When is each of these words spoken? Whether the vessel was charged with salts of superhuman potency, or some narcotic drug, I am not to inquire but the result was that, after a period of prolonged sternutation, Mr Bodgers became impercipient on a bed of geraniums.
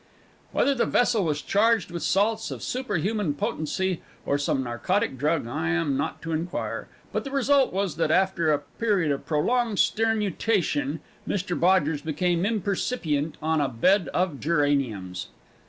Whether 0.51 0.73
the 0.73 0.87
vessel 0.87 1.23
was 1.23 1.43
charged 1.43 1.91
with 1.91 2.01
salts 2.01 2.49
of 2.49 2.63
superhuman 2.63 3.35
potency, 3.35 4.01
or 4.25 4.39
some 4.39 4.63
narcotic 4.63 5.15
drug, 5.15 5.47
I 5.47 5.69
am 5.69 5.95
not 5.95 6.23
to 6.23 6.31
inquire 6.31 6.87
but 7.13 7.23
the 7.23 7.29
result 7.29 7.71
was 7.71 7.97
that, 7.97 8.09
after 8.09 8.51
a 8.51 8.57
period 8.79 9.11
of 9.11 9.27
prolonged 9.27 9.77
sternutation, 9.77 11.01
Mr 11.29 11.55
Bodgers 11.59 12.01
became 12.01 12.47
impercipient 12.47 13.37
on 13.43 13.61
a 13.61 13.69
bed 13.69 14.09
of 14.11 14.39
geraniums. 14.39 15.27